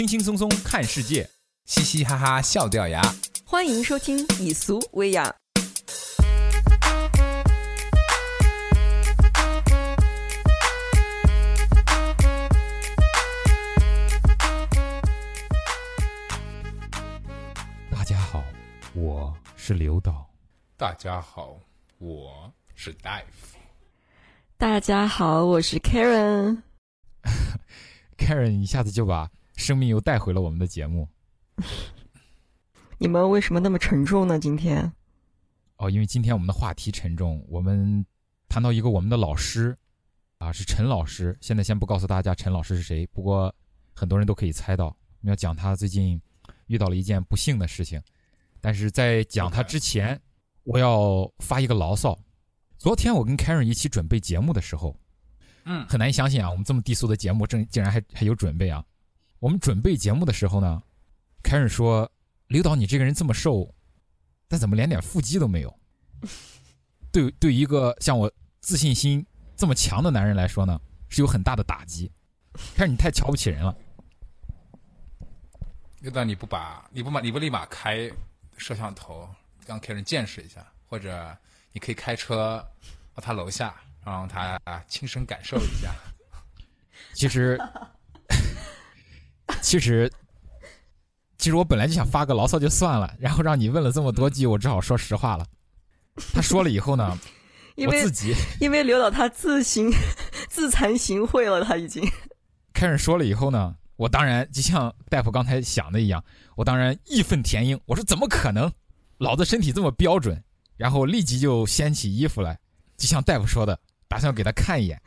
[0.00, 1.28] 轻轻松松看世界，
[1.66, 3.02] 嘻嘻哈哈笑掉牙。
[3.44, 5.30] 欢迎收听以俗为雅。
[17.90, 18.42] 大家好，
[18.94, 20.26] 我是刘导。
[20.78, 21.58] 大家好，
[21.98, 23.58] 我是大夫。
[24.56, 26.62] 大家好，我是 Karen。
[28.16, 31.06] Karen 一下子就把生命又带回了我们的节目
[32.98, 34.38] 你们为什么那么沉重呢？
[34.38, 34.92] 今天
[35.76, 38.04] 哦，因为今天我们的话题沉重，我们
[38.48, 39.76] 谈到一个我们的老师
[40.38, 41.36] 啊，是陈老师。
[41.40, 43.54] 现在先不告诉大家陈老师是谁，不过
[43.94, 44.86] 很多人都可以猜到。
[44.86, 46.20] 我们要讲他最近
[46.66, 48.02] 遇到了一件不幸的事情，
[48.60, 50.20] 但是在讲他之前，
[50.64, 52.18] 我要发一个牢骚。
[52.76, 54.94] 昨天我跟 Karen 一起准备节目的时候，
[55.64, 58.84] 嗯很难相信啊，我们这么低俗的节目，正竟然还还有准备啊。
[59.40, 60.82] 我们准备节目的时候呢
[61.42, 62.10] ，Karen 说
[62.48, 63.74] ：“刘导，你这个人这么瘦，
[64.46, 65.78] 但怎么连点腹肌都没有？”
[67.10, 70.78] 对，对于一个像我自信心这么强的男人来说呢，
[71.08, 72.12] 是有很大的打击。
[72.76, 73.74] Karen，你太瞧不起人了。
[76.00, 78.10] 刘导，你不把你不把你不立马开
[78.58, 79.26] 摄像头
[79.66, 81.34] 让客人见识一下，或者
[81.72, 82.62] 你可以开车
[83.14, 85.94] 到他楼下，让他亲身感受一下。
[87.14, 87.58] 其实，
[89.62, 90.10] 其实，
[91.38, 95.46] 其实我本来就想发个牢骚就算了，然后让你问了这么多句，我只好说实话了。
[96.34, 97.18] 他说了以后呢，
[97.76, 99.90] 因为我自己因为刘导他自行
[100.48, 102.02] 自惭形秽了，他已经。
[102.74, 106.22] 开始说了以后呢，我当然就像大夫刚才想的一样，
[106.56, 108.70] 我当然义愤填膺，我说怎么可能？
[109.18, 110.42] 老子身体这么标准，
[110.76, 112.58] 然后立即就掀起衣服来，
[112.96, 115.00] 就像大夫说的，打算给他看一眼，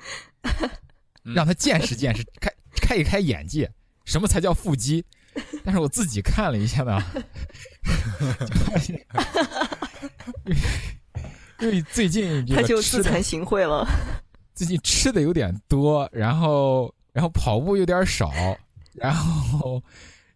[1.24, 3.72] 让他见识见识，开开一开眼界，
[4.04, 5.04] 什么才叫腹肌？
[5.66, 7.02] 但是我自己看了一下呢，
[7.84, 9.04] 就发现，
[11.60, 13.84] 因为最近他就自惭形秽了。
[14.54, 18.32] 最近吃的有点多，然后然后跑步有点少，
[18.94, 19.82] 然后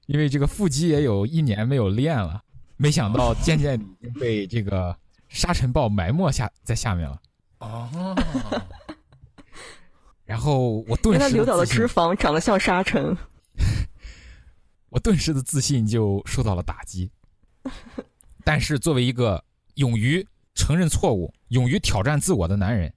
[0.08, 2.42] 因为这个腹肌也有一年没有练了，
[2.78, 4.98] 没想到渐渐已经被这个
[5.30, 7.22] 沙尘暴埋没下在下面了。
[7.60, 8.16] 哦，
[10.26, 13.16] 然后我顿时因为他刘导的脂肪长得像沙尘。
[14.98, 17.08] 我顿时的自信就受到了打击。
[18.44, 19.44] 但是作为一个
[19.76, 20.26] 勇于
[20.56, 22.92] 承认错误、勇于挑战自我的男人，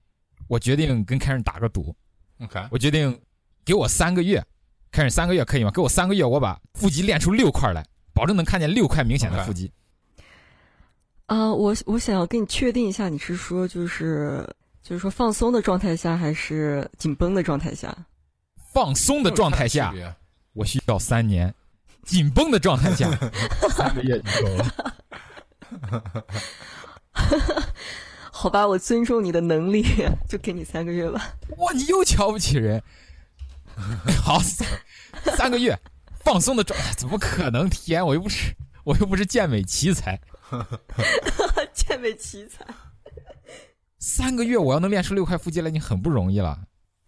[0.47, 1.95] 我决定跟凯瑞打个赌。
[2.39, 3.21] OK，我决定
[3.63, 4.43] 给我三个月，
[4.91, 5.69] 开始三个月可以吗？
[5.69, 9.71] 给我三个月，我把腹肌练出六块来，保证能看见六块明显的腹肌。
[11.27, 14.43] 啊、我我想要跟你确定一下，你是说就是
[14.81, 17.95] 就是说放松的状态下，还是紧绷的状态下？
[18.73, 19.93] 放松的状态下
[20.53, 21.49] 我需要三年；
[22.03, 23.09] 紧绷的状态下，
[23.69, 26.25] 三个月就够了。
[28.31, 29.85] 好吧，我尊重你的能力，
[30.27, 31.35] 就给你三个月吧。
[31.57, 32.81] 哇，你又瞧不起人。
[34.23, 34.67] 好，三
[35.35, 35.79] 三个月
[36.23, 37.69] 放松的状态，怎么可能？
[37.69, 40.19] 天，我又不是我又不是健美奇才，
[41.73, 42.65] 健美奇才。
[43.99, 46.59] 三个月我要能练出六块腹肌来，已经很不容易了。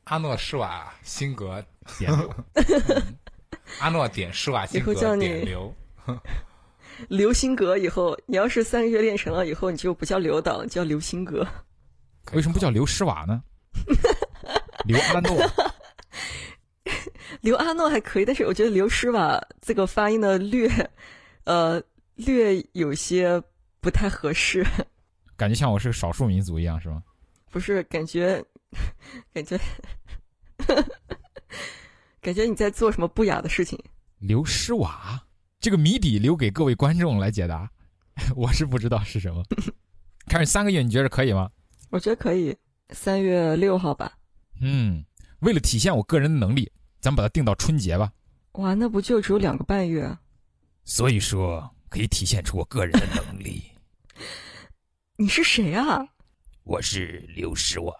[0.06, 1.64] 阿诺施瓦辛格
[1.98, 2.34] 点流
[3.80, 5.74] 阿诺点施瓦辛格点流。
[7.10, 11.46] 刘辛格以后，你要是三个月练成了以后，你就不叫刘导，叫刘辛格。
[12.34, 13.42] 为什么不叫刘施瓦呢？
[14.86, 15.42] 刘阿诺。
[17.42, 20.70] 刘阿诺还可以，但是我觉得刘施瓦这个发音呢略，
[21.46, 21.82] 呃，
[22.16, 23.42] 略有些
[23.82, 24.66] 不太合适，
[25.36, 27.04] 感觉像我是个少数民族一样，是吗？
[27.50, 28.44] 不是感觉，
[29.34, 29.60] 感觉，
[32.24, 33.78] 感觉你在做什么不雅的事情。
[34.20, 35.22] 刘诗瓦，
[35.60, 37.70] 这个谜底留给各位观众来解答，
[38.34, 39.44] 我是不知道是什么。
[40.28, 41.52] 开始三个月，你觉得可以吗？
[41.90, 42.56] 我觉得可以，
[42.92, 44.14] 三月六号吧。
[44.62, 45.04] 嗯，
[45.40, 48.10] 为了体现我个人的能力，咱们把它定到春节吧。
[48.54, 50.18] 哇，那不就只有两个半月？
[50.86, 53.64] 所以说，可以体现出我个人的能力。
[55.18, 56.08] 你是谁啊？
[56.64, 57.94] 我是刘诗瓦，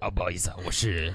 [0.00, 1.14] 啊，不好意思啊，我是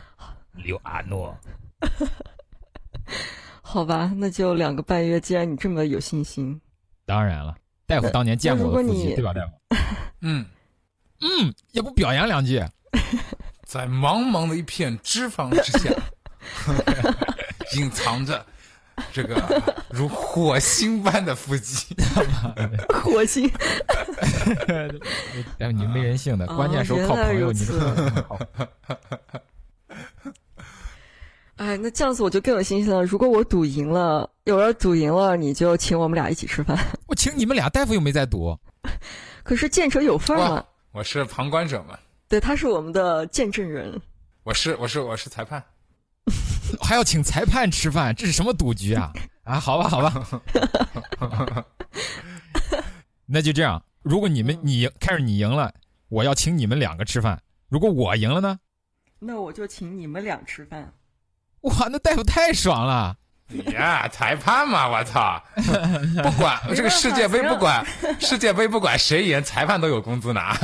[0.54, 1.38] 刘阿诺。
[3.62, 5.20] 好吧，那就两个半月。
[5.20, 6.60] 既然你这么有信心，
[7.06, 7.56] 当然了，
[7.86, 9.52] 大夫当年见过我的腹肌，对吧，大夫？
[10.22, 10.46] 嗯，
[11.22, 12.64] 嗯，也不表扬两句。
[13.66, 15.94] 在茫茫的一片脂肪之下，
[17.78, 18.44] 隐藏着
[19.14, 19.40] 这个
[19.92, 21.96] 如火星般的腹肌。
[23.04, 23.48] 火星。
[25.58, 27.86] 大夫，你没人性的，哦关键时候靠朋友，你此都。
[31.60, 33.04] 哎，那这样子我就更有信心了。
[33.04, 36.78] 如果我赌赢了，有人赌赢了，你就请我们俩一起吃饭。
[37.06, 38.58] 我请你们俩，大夫又没在赌。
[39.44, 44.02] 可是见者有份嘛，我是旁观者嘛，对，他是我们的见证人。
[44.44, 45.62] 我是我是我是裁判。
[46.82, 49.12] 还要请裁判吃饭，这是什么赌局啊？
[49.44, 51.66] 啊，好吧，好吧，
[53.28, 53.84] 那就这样。
[54.02, 55.74] 如果你们你赢，开始你赢了，
[56.08, 57.42] 我要请你们两个吃饭。
[57.68, 58.58] 如果我赢了呢？
[59.20, 60.94] 那我就请你们俩吃饭。
[61.62, 63.16] 哇，那大夫太爽了！
[63.52, 65.42] 你呀，裁判嘛， 我操！
[65.56, 67.84] 不管这个世界杯，不管
[68.22, 70.56] 世界杯，不管谁赢，裁判都有工资拿，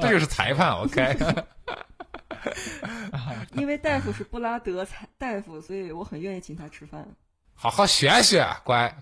[0.00, 0.70] 这就是裁判。
[0.70, 1.16] OK。
[3.52, 7.06] 因为大夫是布拉德裁大夫，所以我很愿意请他吃饭。
[7.54, 8.94] 好好学学，乖，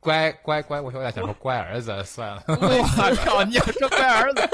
[0.00, 2.42] 乖乖乖，我有点想说乖儿子，算了。
[2.48, 4.48] 我靠，你要说乖儿子，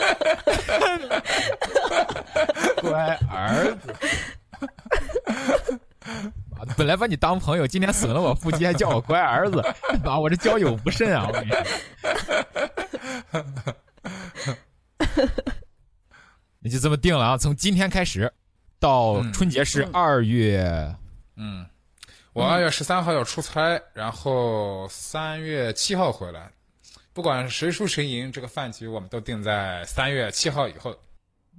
[2.82, 3.94] 乖儿子。
[6.76, 9.60] 本来把你当朋友，今天损了我腹肌，还叫我乖儿子，
[10.04, 11.26] 啊，我这交友不慎啊！
[11.26, 11.64] 我跟你说，
[16.60, 17.36] 你就这么定了啊！
[17.36, 18.30] 从今天开始，
[18.78, 20.94] 到春节是二月，
[21.36, 21.66] 嗯，
[22.32, 26.50] 我二月十三号要出差，然后三月七号回来。
[27.12, 30.94] 不管谁输谁赢，这个饭局我们都定在三月七号以后。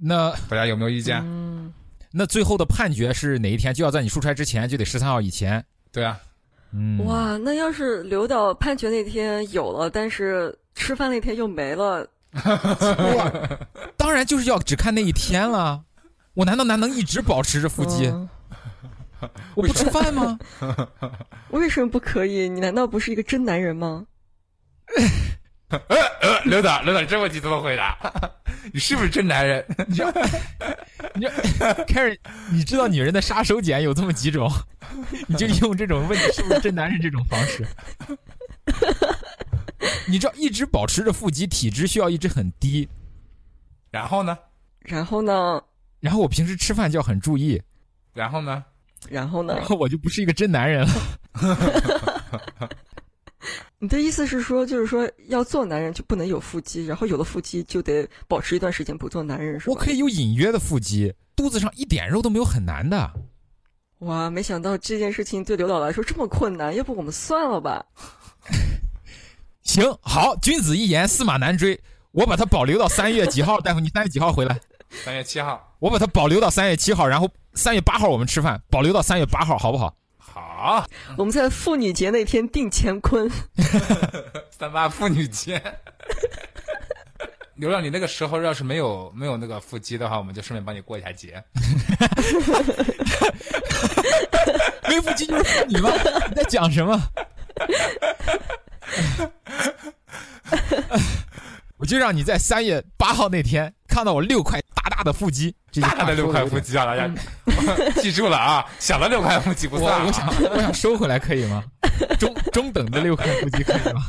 [0.00, 1.20] 那大家有没有意见？
[1.24, 1.72] 嗯，
[2.12, 3.72] 那最后的判决是哪一天？
[3.72, 5.64] 就要在你出差之前，就得十三号以前。
[5.90, 6.20] 对啊，
[6.72, 12.06] 嗯，哇，那要是留到判决那天有了，但是吃饭那天又没了，
[13.16, 13.32] 哇，
[13.96, 15.84] 当然就是要只看那一天了。
[16.34, 18.06] 我难道难能一直保持着腹肌？
[18.06, 18.28] 嗯
[19.54, 20.36] 我不吃饭吗？
[21.50, 22.48] 为什么不可以？
[22.48, 24.04] 你难道不是一个真男人吗？
[25.88, 27.96] 呃，刘导，刘导，这问题怎么回答？
[28.72, 29.64] 你是不是真男人？
[29.88, 30.12] 你知道，
[31.14, 32.20] 你知道，开始
[32.50, 34.50] 你知道女人的杀手锏有这么几种，
[35.26, 37.66] 你就用这种问你是不是真男人这种方式。
[40.06, 42.88] 你知道，一直保持着腹肌，体脂需要一直很低。
[43.90, 44.38] 然后呢？
[44.80, 45.62] 然后呢？
[46.00, 47.60] 然后我平时吃饭就要很注意，
[48.14, 48.64] 然后呢？
[49.08, 49.64] 然后呢然？
[49.64, 50.92] 后我就不是一个真男人了。
[53.82, 59.72] 你的意思是说，就是说要做男人就不能有腹肌，然后有了腹肌就得保持一段时间不做男人，是吧？
[59.72, 63.12] 我可以有隐约的腹肌，肚子上一点肉都没有，很难的。
[63.98, 67.84] 哇，没想到这件事情对刘导来说这么困难，要不我们算了吧？
[69.64, 71.80] 行，好，君子一言，驷马难追。
[72.12, 73.60] 我把它保留到三月几号？
[73.60, 74.60] 大夫，你三月几号回来？
[74.90, 75.74] 三月七号。
[75.80, 79.92] 我把它保留到三月七号，然后三月八号我们吃饭，保留到三月八号，好不好？
[80.62, 80.86] 好，
[81.18, 83.28] 我们在妇女节那天定乾坤。
[84.56, 85.60] 三八妇女节。
[87.56, 91.42] 刘亮，你那个时候要是没有没有那个腹肌的话，我们就顺便帮你过一下节。
[94.88, 95.90] 没腹肌就是妇女吗？
[96.28, 97.02] 你在讲什么？
[101.76, 107.06] 我就让你在三月八号那天看到我六块大大的腹肌，这句话大的六块腹肌啊，大家
[108.00, 108.64] 记住了啊！
[108.78, 110.04] 小的六块腹肌不算啊。
[110.06, 111.62] 我想 我想收回来可以吗？
[112.18, 114.06] 中中等的六块腹肌可以吗？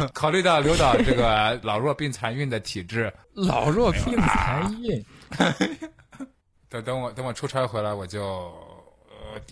[0.14, 5.04] 考虑到刘导这个老弱病残孕的体质，老弱病残孕，
[6.70, 8.52] 等等我等我出差回来，我就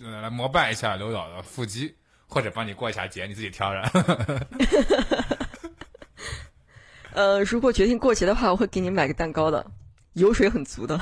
[0.02, 1.94] 呃来膜拜一下刘导的腹肌，
[2.26, 3.82] 或者帮你过一下节，你自己挑着。
[7.14, 9.64] 呃，如果决定过节的话，我会给你买个蛋糕的，
[10.14, 10.99] 油水很足的。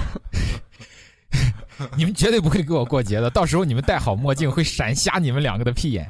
[1.97, 3.31] 你们绝对不会给我过节的。
[3.31, 6.07] 到时候你们戴好墨镜，会闪瞎你们两个的屁眼。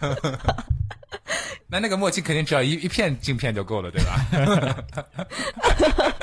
[1.70, 4.24] 那那个墨镜肯定只要一一片镜片就够了，对吧？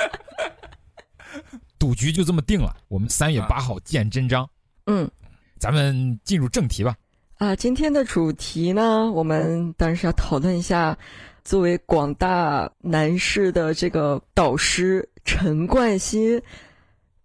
[1.78, 4.48] 赌局就这么定了，我们三月八号见真章。
[4.86, 5.10] 嗯，
[5.58, 6.96] 咱们进入正题吧。
[7.36, 10.96] 啊，今天的主题呢，我们当然是要讨论一下，
[11.44, 16.42] 作为广大男士的这个导师陈冠希，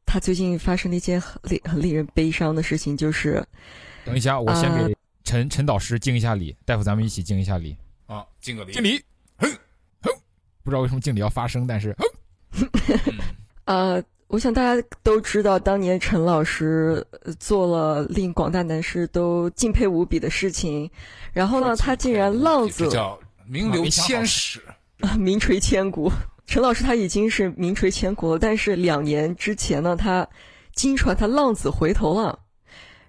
[0.05, 3.43] 他最近发生了一件很令很令人悲伤的事情，就是
[4.03, 7.75] 等一下，我先啊给陈陈导师敬一下礼，大夫咱们一起敬一下礼。
[8.07, 8.73] 啊，敬个礼。
[8.73, 8.99] 敬礼，
[9.37, 9.49] 哼
[10.01, 10.11] 哼，
[10.63, 11.95] 不知道为什么敬礼要发声，但是
[12.51, 12.67] 哼
[13.65, 20.89] 呃，我想大家都知道，当年陈老师呃做了令广大男士都敬佩无比的事情，
[21.31, 22.89] 然后呢，他竟然浪子
[23.49, 24.61] 名留千史。
[25.17, 26.11] 名垂千古。
[26.45, 30.27] 陈老师他已经是名垂千古了，但是两年之前呢，他
[30.73, 32.37] 经传他浪子回头了，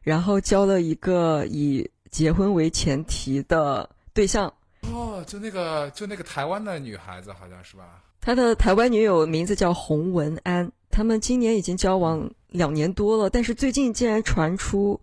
[0.03, 4.53] 然后交了一个以结婚为前提的对象。
[4.93, 8.03] 哦，就那个就那个台湾的女孩子，好像是吧？
[8.21, 10.71] 他的台湾女友名字叫洪文安。
[10.91, 15.01] 他们今年已经交往两年多了，但是最近竟然传出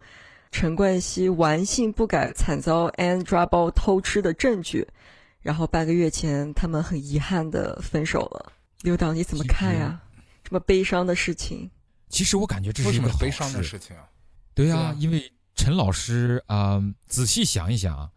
[0.51, 4.87] 陈冠希玩性不改、惨遭 Anne 抓包偷吃的证据，
[5.47, 8.51] 然后半个月前他们很遗憾的分手了。
[8.81, 9.97] 刘导你怎么看呀？
[10.43, 11.71] 这么悲伤的事情？
[12.09, 14.03] 其实我感觉这是一个悲伤的事情啊。
[14.53, 18.11] 对呀，因为陈老师啊，仔细想一想啊，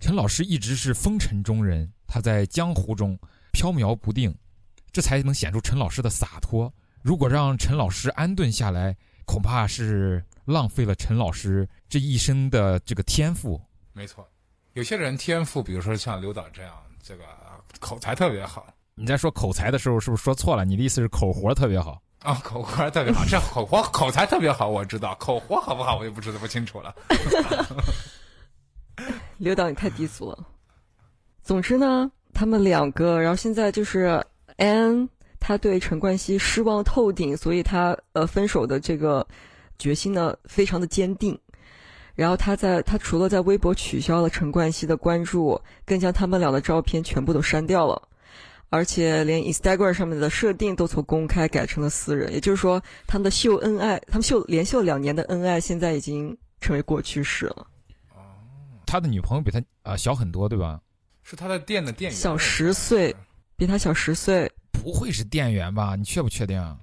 [0.00, 3.18] 陈老师一直是风尘中人，他在江湖中
[3.52, 4.34] 飘渺不定，
[4.90, 6.72] 这才能显出陈老师的洒脱。
[7.02, 8.96] 如果让陈老师安顿下来，
[9.26, 13.60] 恐怕是浪费了陈老师这一生的这个天赋。
[13.92, 14.26] 没错，
[14.74, 16.72] 有些人天赋，比如说像刘导这样，
[17.02, 17.24] 这个
[17.80, 18.66] 口才特别好。
[18.94, 20.64] 你在说口才的时候，是不是说错了？
[20.64, 22.34] 你的意思是口活特别好啊？
[22.44, 25.14] 口活特别好，这口活口才特别好，我知道。
[25.16, 26.94] 口活好不好，我就不知道不清楚了。
[29.38, 30.46] 刘导，你太低俗了。
[31.42, 34.24] 总之呢，他们两个，然后现在就是
[34.56, 35.08] 安。
[35.42, 39.26] 他对陈冠希失望透顶，所以他呃分手的这个
[39.78, 41.36] 决心呢非常的坚定。
[42.20, 48.08] 然后他在他除了在微博取消了陈冠希的关注，更将他们俩的照片全部都删掉了，
[48.68, 52.30] 而且连 Instagram 上面的设定都从公开改成了私人。
[52.30, 57.66] 也就是说，他们的秀恩爱，他们秀连秀两年的恩爱，现在已经成为过去式了。
[58.14, 58.20] 哦，
[58.84, 60.78] 他的女朋友比他啊小很多，对吧？
[61.22, 63.16] 是他的店的店员，小十岁，
[63.56, 64.52] 比他小十岁。
[64.72, 65.96] 不会是店员吧？
[65.96, 66.60] 你确不确定？
[66.60, 66.76] 啊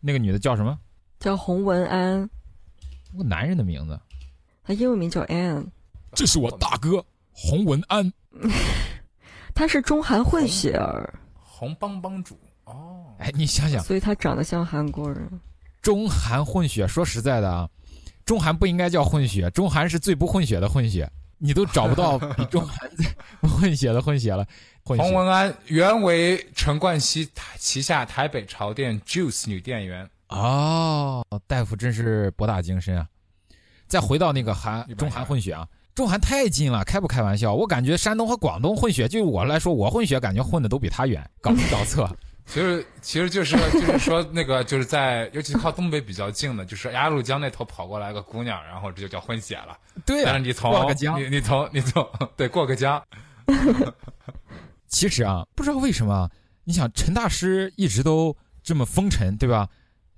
[0.00, 0.78] 那个女的叫什么？
[1.20, 2.30] 叫洪文安。
[3.18, 4.00] 个男人的名字。
[4.64, 5.66] 他英文名叫 Anne。
[6.14, 8.12] 这是我大哥洪文安。
[9.54, 11.12] 他是中韩混血儿。
[11.34, 13.06] 洪帮帮主哦。
[13.18, 15.28] 哎，你想想，所以他长得像韩国人。
[15.80, 17.68] 中韩混血，说实在的啊，
[18.24, 21.10] 中韩不应该叫混血，中韩是最不混血的混血。
[21.44, 22.88] 你都找不到 比中韩
[23.58, 24.46] 混血的混血了。
[24.84, 33.06] 洪文安原为陈冠希旗下台北潮店 Juice 女店员哦，大夫真是博大精深啊！
[33.92, 37.52] 再回到那个韩中韩混血啊，中韩太近了，开不开玩笑？
[37.52, 42.10] 我感觉山东和广东混血，就我来说，我混血感觉混的都比他远， 搞不搞错？
[42.46, 49.76] 其实其实就是就是说那个就是在尤其靠东北比较近的，就是鸭绿江那头跑过来个姑娘，然后这就叫混血了。
[50.06, 50.72] 对啊，你从
[51.18, 53.02] 你你从你从对过个江。
[54.88, 56.30] 其实啊，不知道为什么，
[56.64, 59.68] 你想陈大师一直都这么风尘，对吧？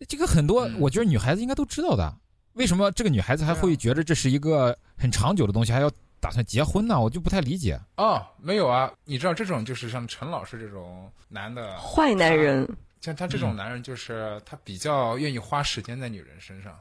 [0.07, 2.15] 这个很多，我觉得女孩子应该都知道的。
[2.55, 7.01] 为什么这个女孩子还会觉得这是一个很长久的东西，还要打算结婚呢？
[7.01, 7.79] 我就不太理解。
[7.97, 12.69] 哦，没有啊，你知道这种就是像陈老师这种男的坏男人，
[13.01, 16.75] 像他这种男人，就是他比较愿意花时间在女人身上。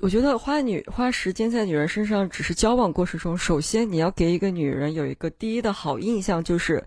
[0.00, 6.86] 我觉得花女花时间在女人身上，只是交往过程中，首先你要给一个女人有一个第一的好印象，就是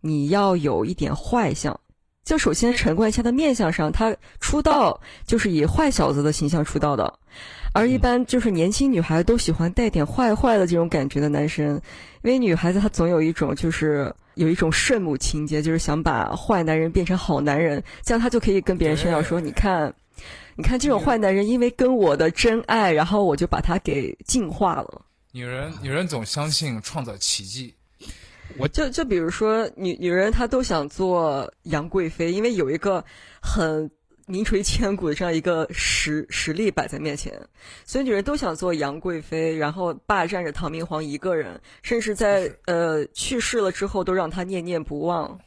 [0.00, 1.80] 你要有一点坏相。
[2.28, 7.18] 就首先陈冠希的面相上，他出道就是以坏小子的形象出道的，
[7.72, 11.80] 而一般就是年轻女孩都喜欢带点坏坏的这种感觉的男生，
[12.22, 19.94] 因为女孩子她总有一种就是有一种圣母情节，就是想把坏男人变成好男人，这样她就可以跟别人炫耀说：“你看。”
[20.54, 25.02] 你看这种坏男人，因为跟我的真爱，然后我就把他给净化了。
[25.30, 27.74] 女人，女人总相信创造奇迹。
[28.58, 33.04] 我就就比如说，女女人她都想做杨贵妃，因为有一个
[33.40, 33.90] 很
[34.26, 37.32] 名垂千古的这样一个实实力摆在面前，
[37.84, 45.38] 所以女人都想做杨贵妃，然后霸占着唐明皇一个人，甚至在呃去世了之后都让他念念不忘。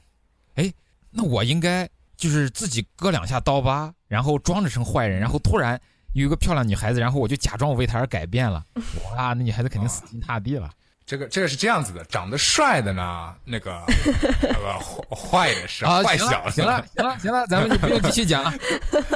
[0.56, 0.74] 哎，
[1.12, 1.89] 那我应该。
[2.18, 5.82] 就是自己割两下刀疤，然后装着成坏人，然后突然
[6.13, 8.63] 有一个漂亮女孩子，然后我就假装我为她而改变了，
[9.18, 10.70] 哇，那女孩子肯定死心塌地了。
[11.12, 13.84] 这个这个是这样子的，长得帅的呢，那个
[14.41, 14.80] 那个
[15.13, 16.51] 坏 的是坏小子。
[16.51, 18.53] 行了行了行了，咱们就不用继续讲了。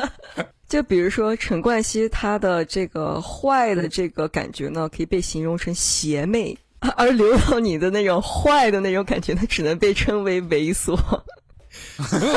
[0.67, 6.57] 就比如说陈冠希，他的这个坏的这个感觉呢，可以被形容成邪魅，
[6.97, 10.99] 而刘导你的那种坏的那种感觉呢，只能被称为猥琐。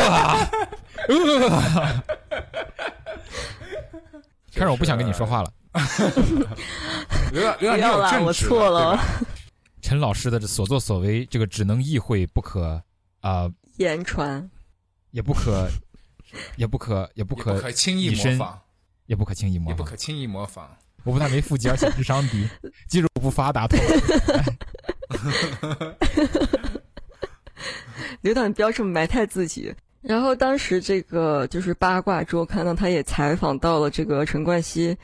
[0.09, 0.49] 啊！
[4.55, 5.53] 开始我不想跟你说话了。
[7.33, 8.97] 刘老，刘老，我错了。
[9.81, 12.83] 陈老师的所作所为，这个只能意会，不可
[13.21, 14.51] 啊言传，
[15.11, 15.71] 也不可，
[16.57, 18.59] 也不可，也不可轻易模仿，
[19.07, 20.69] 也不可轻易模仿，也不可轻易模仿。
[21.05, 22.47] 我不但没腹肌，而且智商低，
[22.89, 23.67] 肌肉不发达。
[28.21, 29.73] 刘导，你不要这么埋汰自己。
[30.01, 34.97] 然后当时这个就是八卦周刊呢，他也采访到了这个陈冠希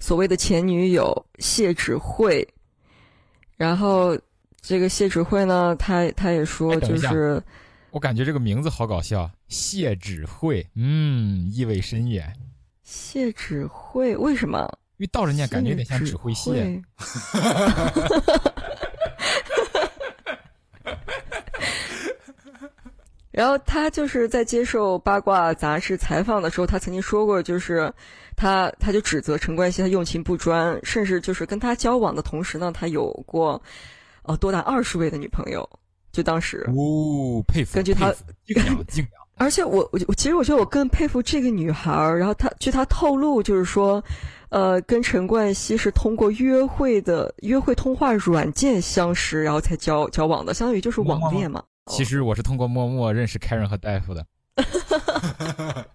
[0.00, 2.46] 所谓的前女友谢芷慧。
[3.56, 4.18] 然后
[4.60, 7.42] 这个谢指慧呢，他他也说就是，
[7.90, 12.32] 我感觉这个名字好搞笑，谢指慧，嗯，意味深远。
[12.82, 14.70] 谢指慧为什么？
[14.96, 16.80] 因为倒着念感觉有点像指挥谢。
[23.34, 27.92] 然后他就是在接受八卦杂志采访的时候，他曾经说过，就是
[28.36, 33.60] 他他就指责陈冠希他用情不专，甚至就是跟他交往的同时呢，他有过
[34.22, 35.68] 呃多达二十位的女朋友。
[36.12, 38.14] 就当时哦，佩服，根据他
[38.46, 39.10] 敬仰 敬仰。
[39.36, 42.16] 而且我我我其实我觉得我更佩服这个女孩儿。
[42.16, 44.00] 然后她据她透露，就是说，
[44.50, 51.60] 呃，跟陈冠希是通过约会的约会通话软件相识，然后才交交往的，相当于就是网恋嘛。
[51.86, 54.26] 其实我是通过陌陌认识凯 n 和大夫的。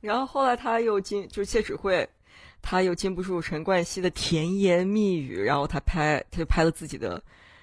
[0.00, 2.08] 然后后来他又经就是谢指挥，
[2.62, 7.22] 他又禁不住陈冠希的甜言蜜语，然后他拍他就拍了自己的。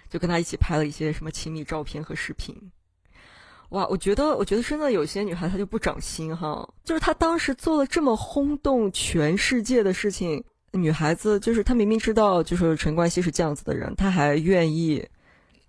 [0.09, 2.55] 就跟他一起拍了一些什么亲密照片和视频，
[3.71, 3.85] 哇！
[3.87, 6.65] 我觉得，我觉得真的有些女孩她就不长心哈。
[6.85, 10.41] 就是她当时做了这么轰动全世界的事情，
[10.71, 15.05] 女孩子就是她明明知道就是陈冠希是这样子的人，她还愿意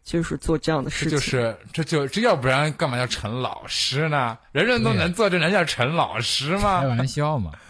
[0.09, 1.11] 就是做这样的事情。
[1.11, 4.39] 就是这就这要不然干嘛叫陈老师呢？
[4.53, 6.81] 人人都能做，这能叫陈老师吗？
[6.81, 7.53] 开玩笑嘛。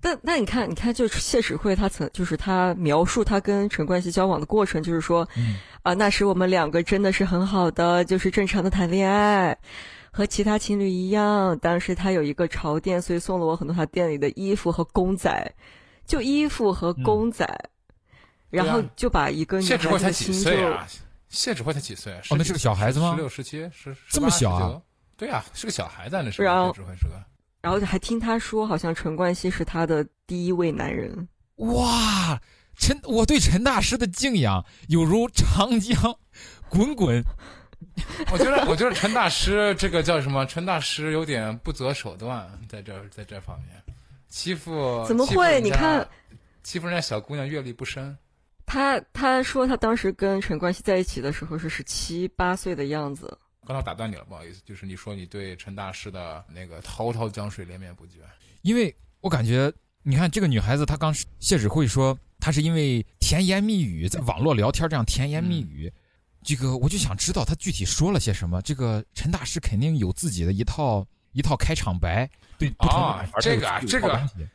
[0.00, 5.28] 但那你看，你看，就是谢指慧，他曾就是他描述他跟陈冠希交往的过程，就是说，
[5.82, 9.56] 啊，那时我们两个真的是很好的，就是正常的谈恋爱，
[10.12, 11.58] 和其他情侣一样。
[11.58, 15.52] 当时他有一个潮店，所以送了我很多他店里的衣服和公仔，
[16.04, 17.46] 就衣服和公仔，
[18.50, 20.84] 然后就把一个谢指慧才几岁啊？
[21.32, 22.12] 谢指挥才几岁？
[22.30, 23.10] 哦，那是个小孩子吗？
[23.10, 24.80] 十六、十七，十这么小啊？
[25.16, 27.14] 对啊，是个小孩子，那时候谢指挥是个。
[27.62, 31.28] 然后还听他说，好像陈冠希是他的第一位男人。
[31.56, 32.40] 哇，
[32.76, 35.96] 陈，我对陈大师的敬仰有如长江
[36.68, 37.24] 滚滚。
[38.30, 40.44] 我觉得， 我觉得陈大师这个叫什么？
[40.46, 43.82] 陈大师有点不择手段，在这，在这方面
[44.28, 45.04] 欺负。
[45.06, 45.60] 怎么会？
[45.60, 46.06] 你看，
[46.62, 48.16] 欺负人家小姑娘，阅历不深。
[48.72, 53.36] 他他说他当时跟陈冠希在一起的时候是十七八岁的样子。
[53.66, 54.62] 刚才打断你了，不好意思。
[54.64, 58.20] 就是你说你对陈大师的那个滔滔江水连绵不绝，
[58.62, 59.70] 因为我感觉，
[60.02, 65.92] 你看这个女孩子，她刚谢指会说，她是因为甜言蜜语，在网络聊天这样甜言蜜语，
[66.42, 68.62] 这个我就想知道她具体说了些什么。
[68.62, 72.26] 这个陈大师肯定有自己的一套一套开场白，
[72.58, 74.48] 对啊，这个这个这个，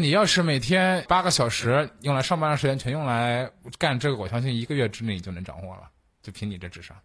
[0.00, 5.82] 你要是每天八个小时用来上班的时间全用来干这个，我相信一个月之内你就能掌握了，
[6.22, 6.96] 就凭你这智商。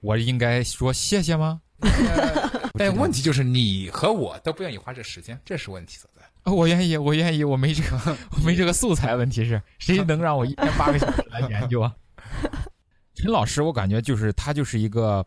[0.00, 1.60] 我应该说谢谢吗？
[2.78, 6.22] 但问题就是你和我都不愿意花这时间，这是问题所在。
[6.50, 9.16] 我愿意，我愿意，我没这个， 我没这个素材。
[9.16, 11.94] 问题是谁能让我一天八个小时来研究啊？
[13.14, 15.24] 陈老师，我感觉就是他就是一个，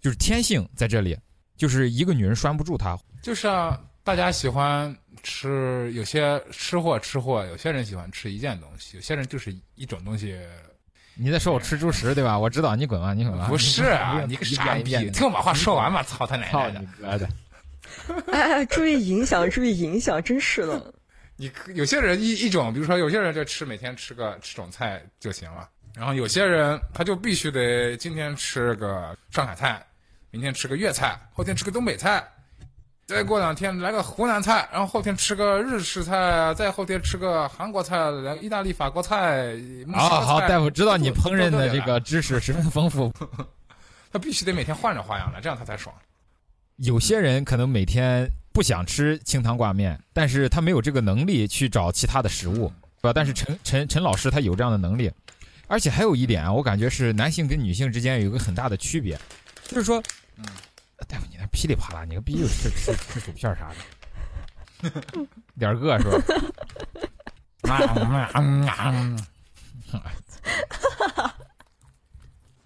[0.00, 1.16] 就是天性在这里，
[1.56, 2.98] 就是一个女人拴不住他。
[3.22, 10.38] 就是啊，大家喜欢吃，有些吃货吃货，有些人喜欢吃一件东西，有些人就是一种东西。
[11.14, 12.38] 你在说我吃猪食对吧？
[12.38, 13.46] 我知道，你滚吧，你滚吧。
[13.48, 15.10] 不是啊，你个傻逼！
[15.10, 16.02] 听我把话说完嘛！
[16.02, 16.80] 操他奶奶的！
[16.80, 17.28] 你哥的！
[18.30, 20.92] 哎哎，注意影响，注意影响，真是的。
[21.36, 29.82] 你有些人一一种，比如说有些人就吃每天吃个吃种菜就行了，然后有些人他就必须得今天吃个上海菜，
[30.30, 32.22] 明天吃个粤菜，后天吃个东北菜。
[33.06, 39.54] 再过两天来个湖南菜，然后后天吃个日式菜，再后天吃个韩国菜，来意大利、法国菜。
[39.92, 43.12] 好好，大夫知道你烹饪的这个知识十分丰富。
[44.10, 45.94] 他必须得每天换着花样来，这样他才爽。
[46.76, 53.12] 有些人可能每天不想吃清汤挂面，但是他没有这个能力去找其他的食物，是吧？
[53.12, 55.12] 但是陈陈陈老师他有这样的能力，
[55.66, 59.18] 而且还有一点啊，我感觉是男性跟女性之间有一个很大的区别，
[59.68, 60.02] 就是说，
[60.38, 60.44] 嗯。
[61.08, 63.72] 大夫，你那噼里啪啦，你个逼又吃吃吃薯片啥
[64.82, 64.94] 的，
[65.58, 66.20] 点饿是吧？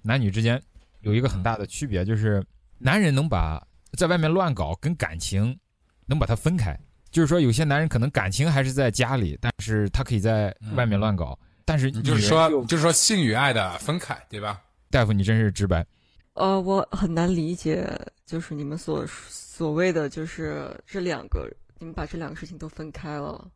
[0.03, 0.61] 男女之间
[1.01, 2.45] 有一个很大的区别，就是
[2.79, 3.63] 男人能把
[3.97, 5.59] 在外面乱搞跟感情
[6.07, 6.79] 能把它分开。
[7.11, 11.39] 就是说，有些男人可能感情还是在家里，但是他可以在外面乱搞。
[11.65, 14.61] 但是你就是说，就是说性与爱的分开，对吧？
[14.91, 15.85] 大夫，你真是直白。
[16.35, 17.91] 呃，我很难理解，
[18.29, 23.51] 就是你们所所谓的，就是这两个，你们把这两个事情都分开了。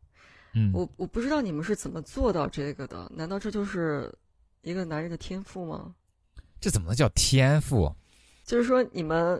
[0.53, 3.07] 嗯，我我不知道你们是怎么做到这个的？
[3.15, 4.11] 难道这就是
[4.63, 5.93] 一个男人的天赋吗？
[6.59, 7.93] 这怎么能叫天赋？
[8.43, 9.39] 就是说，你们，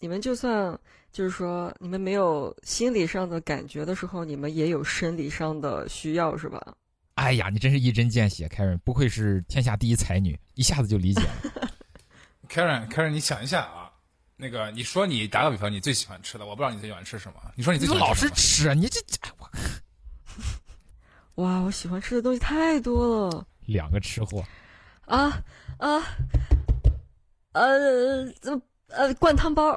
[0.00, 0.78] 你们就算
[1.10, 6.76] 就是说，你们没有心理上的感觉的时候，你们也有生理上的需要，是吧？
[7.14, 11.70] 哎呀，你真是一针见血，，Karen，，不愧是天下第一才女，一下子就理解了。
[12.48, 13.77] Karen，Karen，你想一下啊，
[14.40, 17.40] 那个你说你打个比方，你最喜欢吃的，我不知道你最喜欢吃什么。
[17.56, 19.50] 你说你你老最喜欢吃什么是吃，你这哎我
[21.42, 24.44] 哇，我喜欢吃的东西太多了两个吃货。
[25.06, 25.42] 啊
[25.78, 26.00] 啊，
[27.52, 29.72] 呃，这呃灌汤包，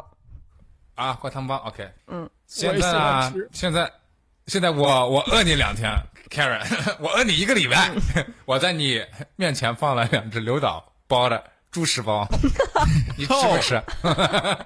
[0.94, 1.92] 啊，灌汤包，OK。
[2.08, 3.92] 嗯，现在啊，现在
[4.46, 5.92] 现在我我饿你两天
[6.30, 6.62] ，Karen，
[7.02, 7.92] 我饿你一个礼拜，
[8.46, 9.04] 我在你
[9.36, 12.28] 面前放了两只刘导包的猪食包，
[13.18, 13.82] 你吃不吃？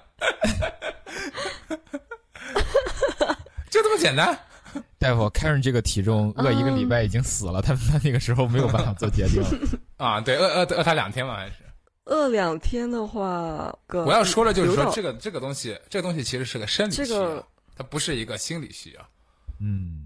[3.70, 4.38] 就这么简单。
[4.98, 9.50] 大夫，Karen 这个体重饿一个礼拜已经死了，他 他那个时候没有办法做决定了。
[9.98, 11.54] 啊，对，饿饿饿他两天嘛，还是。
[12.06, 19.02] 饿两天的话，个我要说的就是说，这个这个东西，这个东西其实是个生理需要，这个它不是一个心理需要。
[19.60, 20.05] 嗯，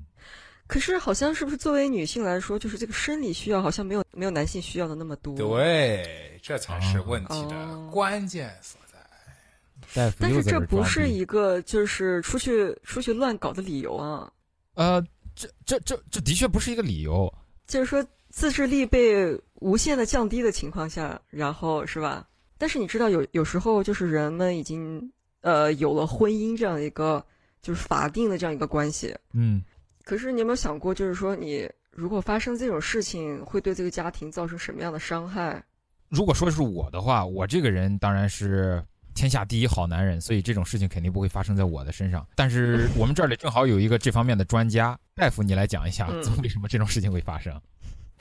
[0.70, 5.36] 可是好像是不是作为女性来说，就是这个生理需要好像没有没有男性需要的那么多。。
[5.36, 10.14] 对，这才是问题的哦关键所在。
[10.20, 14.32] 但是这不是一个就是出去出去乱搞的理由啊，
[14.76, 15.04] 呃，
[15.34, 17.34] 这这这这的确不是一个理由。
[17.66, 22.28] 就是说自制力被无限的降低的情况下，然后是吧？
[22.60, 27.26] 但是你知道有有时候就是人们已经呃有了婚姻这样一个
[27.60, 29.64] 就是法定的这样一个关系，嗯，
[30.10, 35.64] 可是你有没有想过，就是说你如果发生这种事情，会对这个家庭造成什么样的伤害？
[36.08, 42.28] 如果说是我的话，我这个人当然是天下第一好男人，所以这种事情肯定不会发生在我的身上。
[42.34, 47.62] 但是我们这里正好有一个这方面的专家，大夫，你来讲一下，嗯 为什么这种事情会发生？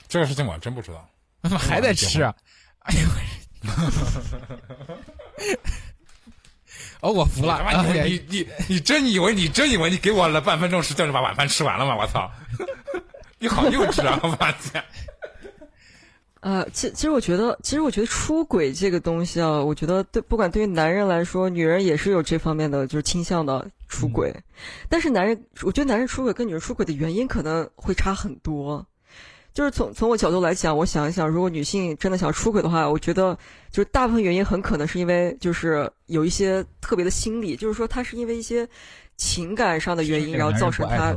[0.07, 1.09] 这个事情我真不知道。
[1.41, 2.35] 怎 么还在吃啊！
[2.81, 3.09] 哎呦，
[7.01, 7.61] 哦，我服了！
[7.93, 11.95] 你你你你真以为你真以为你给我了半分钟时间就把晚饭吃完了吗？
[11.95, 12.29] 我操！
[13.39, 14.19] 你好幼稚啊！
[14.21, 14.83] 我发现。
[16.41, 24.33] 呃，其其实我觉得，其实我觉得出轨这个东西啊，我觉得对，不管对于男人来说，女人也是有这方面的就是倾向的出轨，
[24.89, 28.85] 但是男人，我觉得男人出轨跟女人出轨的原因可能会差很多。
[29.53, 33.37] 就是从从我角度来讲，我想一想，如果女性真的想出轨的话，我觉得
[33.71, 38.67] 就是大部分原因很可能是因为就是有一些特别的心理，就是说她是因为一些
[39.17, 41.13] 情感上的原因，然后造成她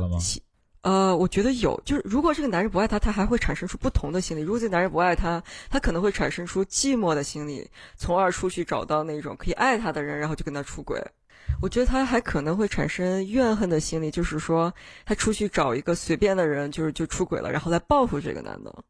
[0.81, 4.41] 呃，我觉得有，就是如果这个男人不爱她，她还会产生出不同的心理。
[4.41, 7.65] 如果这个男人不爱她，她可能会产生出寂寞的心理，
[7.95, 11.01] 从而出去找到那种可以爱她的人，然后就跟他出轨。
[11.61, 14.73] 我觉得他还可能会产生怨恨的心理，就是说
[15.05, 18.83] 他出去找一个随便的人，就是就出轨了，然后来报复这个男的。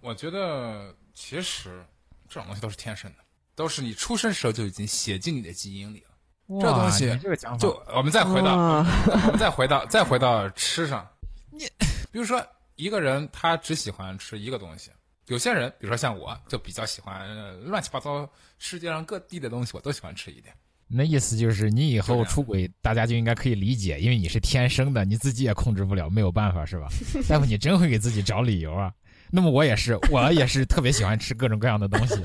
[0.00, 1.84] 我觉得其实
[2.28, 3.18] 这种东西都是天生的，
[3.54, 6.60] 都是你出生时候就已经写进你的基因里了。
[6.60, 11.06] 这哇东西这个讲法就 我们再回到，啊我们再回到再回到吃上，
[11.50, 11.64] 你
[12.10, 12.44] 比如说
[12.76, 14.90] 一个人他只喜欢吃一个东西，
[15.26, 20.52] 有些人比如说像我就比较喜欢呃乱七八糟世界上各地的东西我都喜欢吃一点。
[20.92, 26.88] 那意思就是你以后出轨，大家就应该可以理解，因为你是天生的，你自己也控制不了，没有办法，是吧？
[27.28, 28.92] 大夫，你真会给自己找理由啊。
[29.30, 32.16] 那么我也是，我也是特别喜欢吃各种各样的东西，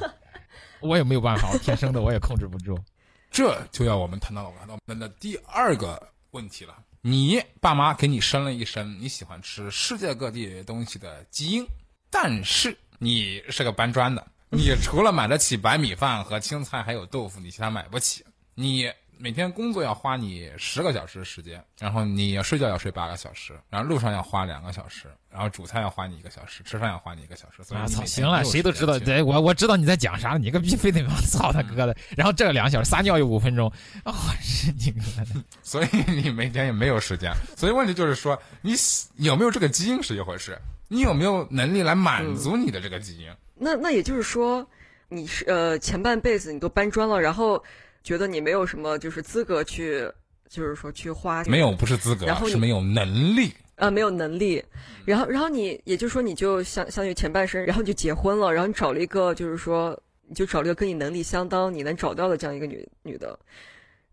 [0.81, 2.75] 我也没有办法，我天生的我也控制不住。
[3.29, 6.01] 这就要我们谈到我们的第二个
[6.31, 6.75] 问题了。
[7.01, 11.63] 你爸妈给你生了一身你喜欢吃世界各地东西的基因，
[12.09, 18.25] 但是你是个搬砖的，你除了买得起白米饭和青菜还有豆腐，你其他买不起。
[18.55, 27.63] 你每天工作要花你十个小时时间，然后你睡觉要睡八个小时，然后路上要花两个小时，然后煮菜要花你一个小时，吃饭要花你一个小时。
[27.63, 33.69] 所以啊操，你行了，谁都知道，对我我知道你在讲啥，你个逼非得我操他哥的，然后这两个小时撒尿又五分钟，
[34.03, 35.01] 啊、我是你个
[35.33, 35.43] 的。
[35.63, 37.31] 所以你每天也没有时间。
[37.57, 38.73] 所以问题就是说，你
[39.17, 43.29] 有没有这个基因是一回事，你有没有能力来满足你的这个基因？
[43.55, 44.65] 那那也就是说，
[45.07, 47.63] 你是呃前半辈子你都搬砖了，然后
[48.05, 50.07] 觉得你没有什么就是资格去，
[50.47, 53.51] 就是说去花没有不是资格然后，是没有能力。
[53.77, 54.63] 呃，没有能力，
[55.03, 63.37] 然后，然后你，也就是说，你就相相当于前半生，然后你就结婚了，然后你找了一个，就是说，你就找了一个跟你能力相当、你能找到的这样一个女女的，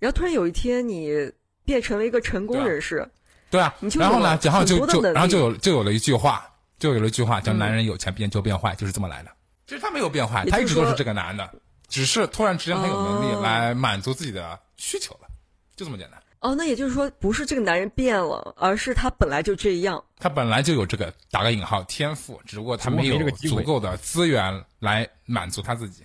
[0.01, 1.31] 然后突然有一天你
[1.65, 3.09] 变成了一个成功人士，
[3.51, 6.45] 对啊你，就然后呢，然后就就然后就有就有了一句话，
[6.81, 9.31] 就有了一句话叫“嗯男人有钱变就变坏”，就是这么来的。
[9.69, 11.49] 其实他没有变坏，他一直都是这个男的，
[11.93, 15.29] 只是突然之间他有能力哦来满足自己的需求了，
[15.77, 16.19] 就这么简单。
[16.41, 20.03] 哦，那也就是说，不是这个男人变了，而是他本来就这样。
[20.19, 26.03] 他本来就有这个打个引号天赋，只不过他没有这个足够的资源来满足他自己。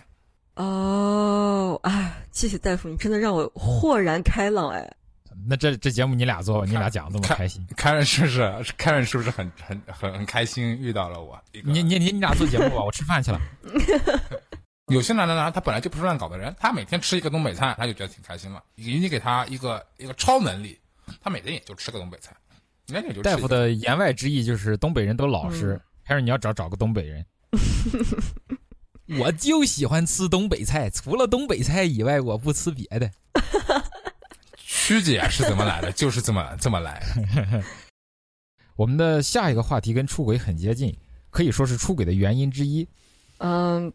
[0.56, 4.93] 哦，哎，谢谢大夫，你真的让我豁然开朗，哎。
[5.47, 8.73] 那这这节目你俩做吧，你俩讲这么开心，凯仁是不是？
[8.78, 11.39] 凯仁是不是很很很很开心遇到了我？
[11.63, 13.39] 你你你你俩做节目吧，我吃饭去了。
[14.88, 18.63] 有些男的呢，他本来就不是乱搞的人，他每天吃一个东北菜，他就觉得挺开心了。
[18.76, 20.80] 你你给他一个一个超能力，
[21.21, 22.36] 他每天也就吃个东北菜，
[22.88, 27.26] 那也就大夫的言外之意就是东北人都老实，嗯还是你要找找个东北人。
[29.19, 33.12] 我就喜欢吃东北菜，除了东北菜以外，我不吃别的。
[34.56, 37.63] 曲姐是怎么来的，就是这么这么来的。
[38.78, 40.97] 我们的下一个话题跟出轨很接近，
[41.30, 42.88] 可以说是出轨的原因之一。
[43.39, 43.91] 嗯，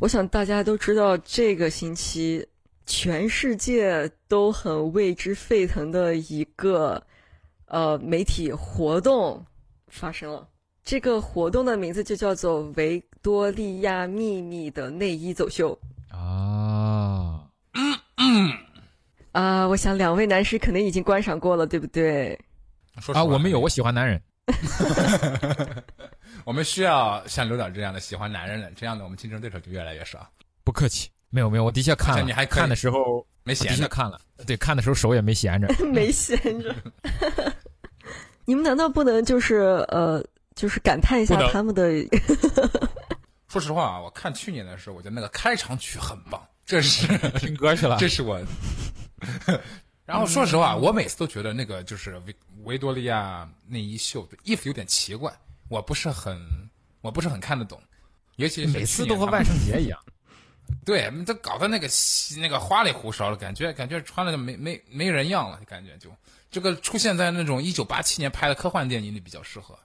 [0.00, 2.46] 我想大家都知道，这个星期
[2.86, 7.02] 全世界都很为之沸腾的一个
[7.66, 9.44] 呃媒体活动
[9.88, 10.46] 发生了。
[10.84, 15.76] 这个活动的名字就叫做“维多利亚秘密的内衣走秀
[16.10, 17.42] 啊，”
[19.32, 22.38] 啊、我想两位男士肯定已经观赏过了，对不对？
[23.00, 24.22] 说实话啊，我们有，我喜欢男人。
[26.44, 30.28] 我们需要像刘导这样的喜欢男人的，这样的我们竞争对手就越来越少。
[30.64, 35.68] 不客气，没有没有，我的确看了，你还可以看的时候没闲着，的确看了，对，看的时候手也没闲着。
[35.86, 36.74] 没闲着。
[38.44, 40.24] 你们难道不能就是呃，
[40.54, 41.90] 就是感叹一下他们的
[43.48, 47.06] 说实话啊，我看去年的时候，我觉得那个开场曲很棒，这是
[47.38, 48.38] 听歌去了这是我。
[50.04, 55.30] 然后说实话，我每次都觉得那个就是维维多利亚内衣秀的衣服有点奇怪，
[55.68, 56.38] 我不是很
[57.00, 57.80] 我不是很看得懂，
[58.36, 59.98] 尤其是每次都和万圣节一样。
[60.84, 61.88] 对，都搞得那个
[62.40, 66.10] 那个花里胡哨的感觉，感觉穿了就没没没人样了，感觉就
[66.50, 69.78] 这个出现在那种一九八七年拍的科幻电影里比较适合。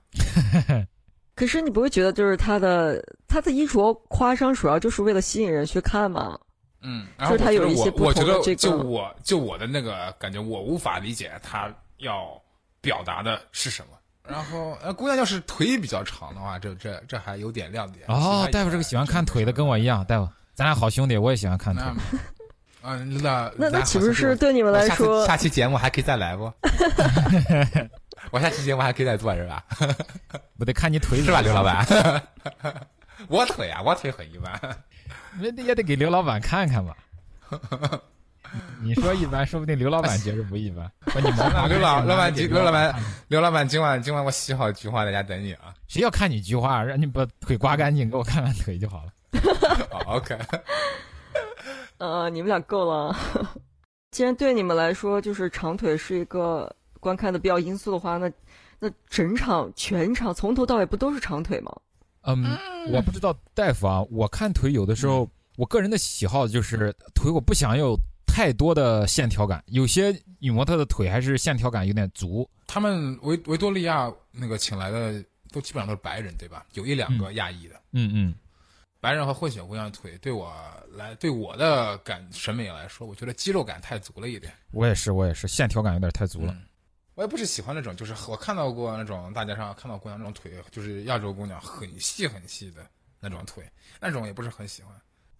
[1.34, 6.38] 可是你不会觉得就是他的他的衣着夸张，主要就是为了吸引人去看吗？
[6.80, 12.40] 嗯，然后就是它有一些不我觉得我觉同的这个就我就我的那个感觉，我无法理解他要
[12.82, 13.96] 表达的是什么。
[14.28, 18.06] 然后呃，姑娘要是腿比较长的话，这这这还有点亮点。
[18.08, 21.84] 哦，大夫这个喜欢看腿的跟我一样，大夫，咱俩好兄弟，我也喜欢看腿。
[22.82, 26.52] 那 啊，那那那岂不是对你们来说，下期节目还可以再来不？
[28.32, 29.62] 我下期节目还可以再做是吧？
[30.58, 31.86] 我得看你腿是吧，刘老板？
[33.28, 34.58] 我腿啊，我腿很一般。
[35.38, 36.96] 那也得给刘老板看看吧。
[38.82, 40.90] 你说一般，说不定刘老板觉着不一般。
[41.06, 42.94] 把你毛 刘老老板，给刘老板，
[43.28, 45.74] 刘老板，今晚今晚我洗好菊花在家等你啊。
[45.88, 49.12] 谁要看你菊花，让你把腿刮干净，给我看看腿就好了。
[49.90, 50.38] 好， OK。
[51.98, 53.16] 呃，你们俩够了。
[54.10, 58.30] 既然对你们来说，就是长腿是一个观看的必要因素的话，那
[58.78, 61.72] 那整场全场从头到尾不都是长腿吗？
[62.26, 62.44] 嗯，
[62.92, 67.98] 我不知道大夫啊，我看腿有的时候，我个人的喜好就是腿我不想有
[68.34, 72.50] 太多的线条感，有些女模特的腿还是线条感有点足。
[72.66, 76.66] 他们维维多利亚那个请来的都基本上都是白人，对吧？
[76.72, 77.80] 有一两个亚裔的。
[77.92, 78.34] 嗯嗯，
[78.98, 80.52] 白人和混血姑娘腿对我
[80.96, 84.52] 来，对我的感审美来说，我觉得肌肉感太足了一点。
[84.72, 86.52] 我也是，我也是，线条感有点太足了。
[86.52, 86.62] 嗯
[87.14, 92.84] 我也不是喜欢那种，就是我看到过那种大街上看到姑娘那种腿，就是亚洲姑娘很细很细的
[93.20, 93.64] 那种腿，
[94.00, 94.92] 那种也不是很喜欢。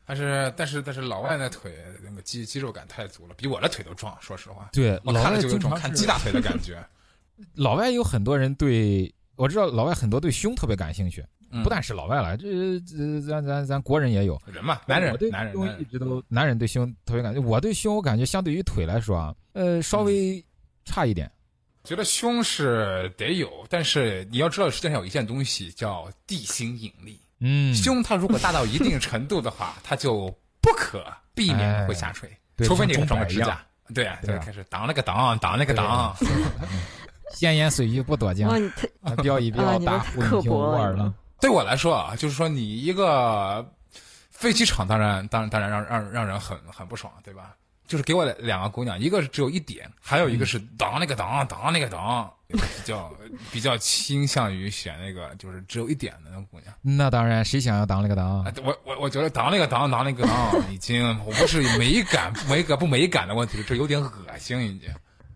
[0.06, 4.16] 但是但是但是老外那腿那个肌肌肉感太足了，比我的腿都壮。
[4.20, 6.84] 说实话，对，我看了就有种看鸡大腿的感觉。
[7.54, 14.40] 老外有很多人对我知道，老外很多对胸特别感兴趣，嗯不但是老外了，这这咱咱咱国人也有。
[14.46, 20.44] 人嘛，男人男人一直都男人对胸特别感兴趣，我对胸我感觉相对于腿来说啊，呃，稍微
[20.84, 21.30] 差一点。
[21.82, 27.18] 觉得胸是得有，但是你要知道，世界上有一件东西叫地心引力。
[27.46, 31.04] 嗯，胸它如果大到一定程度的话，它就不可
[31.35, 32.26] 避免会下垂，
[32.57, 33.66] 对除非你像钟摆一样装个支架。
[33.94, 36.16] 对啊，就开始挡那个挡，挡那个挡。
[37.35, 38.48] 闲言碎语不多讲
[39.22, 41.12] 标一标，啊你们大太刻呼一听无薄了二了。
[41.40, 43.70] 对我来说啊，就是说你一个
[44.30, 47.54] 飞机场，当然，当然，当然让让让人很很不爽，对吧？
[47.87, 53.12] 就是给我两个姑娘，一个是只有一点，还有一个是当那个当当那个当，比较
[53.53, 56.75] 比较倾向于选那个就是只有一点的那个姑娘。
[56.83, 64.88] 那当然，谁想要当那个当啊？，我我我觉得当那个当当那个当已经，我不是美感美感不美感的问题，这有点恶心已经。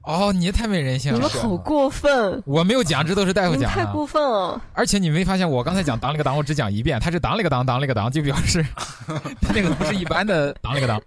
[0.02, 1.18] 哦，你太没人性了。
[1.18, 2.42] 你们好过分！
[2.46, 3.84] 我没有讲，这都是大夫你们讲的。
[3.84, 4.58] 太过分了！
[4.72, 8.64] 而且你没发现我刚才讲当了个当，我只讲一遍，他是当了个当，当了个当，就表示
[9.42, 10.98] 他那个不是一般的当了个当。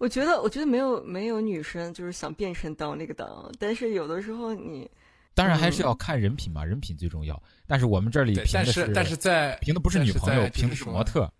[0.00, 4.90] 我觉得，我觉得没有没有女生就是想变身当那个当，但是有的时候你
[5.34, 7.40] 当然还是要看人品嘛，人品最重要。
[7.66, 11.30] 但是我们这里，评的但是但是在评的不是女朋友，评的是模特，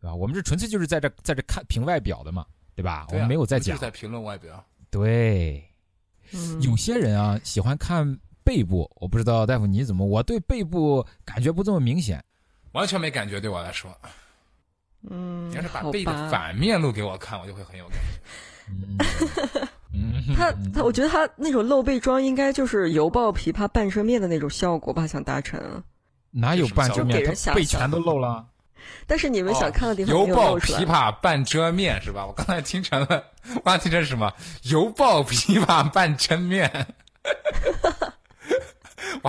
[0.00, 0.14] 对吧？
[0.14, 3.04] 我们这纯粹就是在这在这看评外表的嘛，对吧？
[3.06, 3.80] 我对啊们没有在讲就是。
[3.80, 4.62] 在评论外表。
[4.90, 5.64] 对，
[6.32, 12.20] 嗯有些人啊喜欢看背部，我不知道大夫你怎么，我对背部感觉不这么明显。
[12.72, 13.96] 完全没感觉，对我来说，
[15.08, 16.28] 嗯你要是，把背的。
[16.30, 19.68] 反面露给我看，我就会很有感觉。
[19.94, 25.82] 嗯，他他，我觉得他那种露背装应该就是油爆琵琶半遮面的那种效果吧，想达成。
[26.30, 27.16] 哪有半遮面？
[27.16, 28.46] 就给人遐他背全都露了。
[29.06, 30.80] 但是你们想看的地方没有犹抱露出来。
[30.80, 32.26] 琵琶半遮面是吧？
[32.26, 34.32] 我刚才听成了，我刚才听成是什么？
[34.64, 36.70] 油爆琵琶半遮面。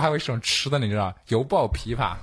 [0.00, 1.14] 我还以为是种吃的，你知道？
[1.28, 2.14] 油爆琵琶，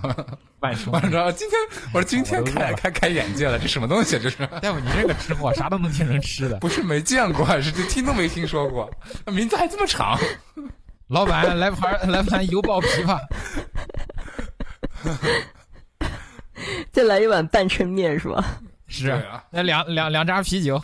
[0.60, 1.60] 半生我说今天，
[1.94, 4.20] 我说今天开开开眼界了，这什么东西啊？
[4.24, 6.58] 这是大夫，你这个吃货啥都能听成吃的。
[6.58, 8.90] 不是没见过，是这听都没听说过，
[9.28, 10.20] 名字还这么长。
[11.10, 13.22] 老板，来盘 来盘油爆琵琶。
[16.92, 18.44] 再来一碗半抻面是吧？
[18.88, 20.82] 是，啊，那两两两扎啤酒。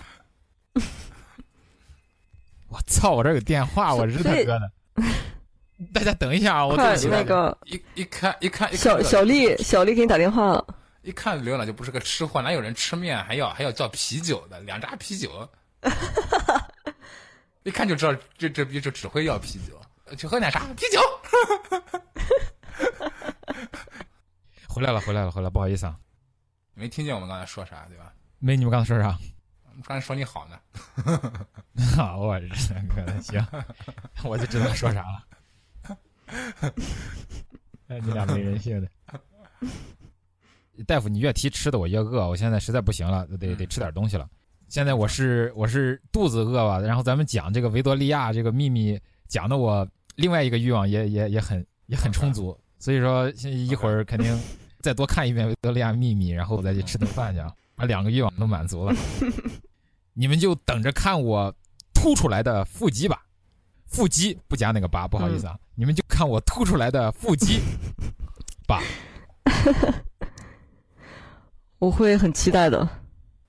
[2.69, 3.13] 我操！
[3.13, 4.71] 我这有电话，我日他哥的！
[5.93, 10.65] 大家等一下啊，我快那个一一看一看一看小这个小丽，小丽给你打电话了。
[11.02, 14.60] 一看刘娜就不是个吃货，哪有人吃面还要还要叫啤酒的？
[14.62, 15.50] 两扎啤酒，
[17.63, 20.62] 一看就知道这这逼就只会要啤酒，去喝点啥？
[20.78, 21.02] 啤酒。
[24.67, 25.96] 回来了，回来了，回来，不好意思啊。
[26.74, 28.12] 没听见我们刚才说啥对吧？
[28.39, 29.17] 没，你们刚才说啥？
[29.69, 30.58] 我们刚才说你好呢。
[31.98, 33.46] 好，我日他哥的，行，
[34.24, 35.24] 我就知道说啥了。
[37.88, 38.88] 哎，你俩没人性的。
[40.88, 42.28] 大夫，你越提吃的，我越饿。
[42.28, 44.28] 我现在实在不行了，得得吃点东西了。
[44.70, 52.60] 现在我是我是肚子饿吧，然后咱们讲这个维多利亚这个秘密，讲的我另外一个欲望也也也很也很充足。
[52.80, 54.36] 所以说，现一会儿肯定
[54.80, 58.96] 再多看一遍维多利亚秘密，然后再去吃顿饭去啊，把两个欲望都满足了。
[60.14, 61.54] 你们就等着看我
[61.94, 63.24] 凸出来的腹肌吧，
[63.93, 67.62] 腹肌不加那个八，不好意思啊，你们就看我凸出来的腹肌
[68.67, 68.82] 八。
[71.79, 72.88] 我会很期待的。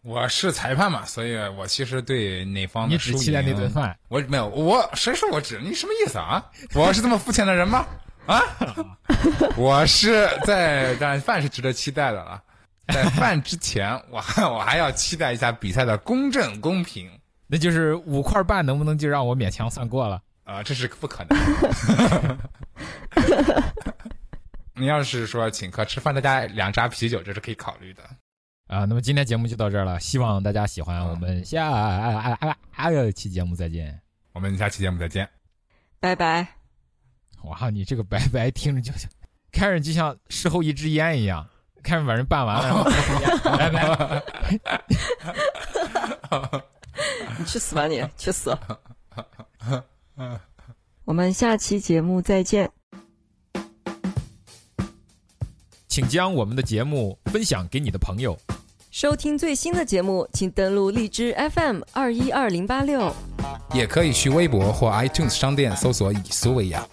[0.03, 5.59] 我是裁判嘛，所以我其实对哪方的输你只期待那赢顿饭，我没有，我谁说我只？
[5.61, 6.45] 你什么意思啊？
[6.77, 7.87] 我是这么肤浅的人吗？
[8.27, 8.43] 啊，
[9.57, 12.43] 我是在，但饭是值得期待的了。
[12.89, 17.11] 在饭之前，我还我还要期待一下比赛的公正公平
[17.47, 20.21] 那就是五块半，能不能就让我勉强算过了？
[20.45, 21.37] 啊、这是不可能。
[24.77, 28.03] 你要是说请客吃饭，再加两扎啤酒，这是可以考虑的。
[28.67, 34.01] 啊，那么今天节目就到这儿了，希望大家喜欢，我们下啊啊啊啊期节目再见。
[34.33, 35.29] 我们下期节目再见。
[36.01, 36.47] 拜拜。
[37.45, 39.09] 哇，你这个拜拜听着就像，
[39.53, 41.47] 看着就像事后一支烟一样，
[41.83, 42.85] 看着把人办完了，然后
[43.57, 44.23] 拜拜。
[47.39, 48.05] 你去死吧你！
[48.17, 48.57] 去死！
[51.05, 52.71] 我们下期节目再见。
[55.89, 58.37] 请将我们的节目分享给你的朋友。
[58.91, 63.13] 收听最新的节目，请登录荔枝 FM 二一二零八六。
[63.73, 66.87] 也可以去微博或 iTunes 商店搜索“以苏为雅”。